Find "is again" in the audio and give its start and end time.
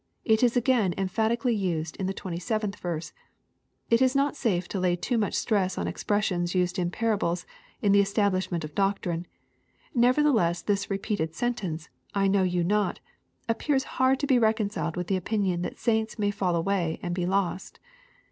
0.41-0.95